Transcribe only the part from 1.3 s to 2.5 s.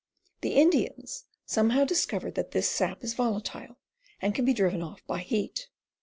somehow discovered